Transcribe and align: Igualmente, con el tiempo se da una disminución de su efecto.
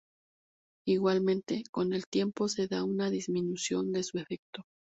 Igualmente, 0.87 1.61
con 1.69 1.93
el 1.93 2.07
tiempo 2.07 2.47
se 2.47 2.65
da 2.65 2.83
una 2.83 3.11
disminución 3.11 3.91
de 3.91 4.01
su 4.01 4.17
efecto. 4.17 4.63